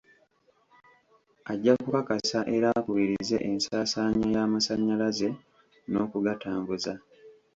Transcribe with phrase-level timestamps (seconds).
[1.51, 5.29] Ajja kukakasa era akubirize ensaasaanya y'amasanyalaze
[5.89, 6.93] n'okugatambuza.